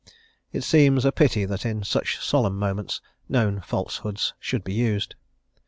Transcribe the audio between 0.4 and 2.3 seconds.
It seems a pity that in such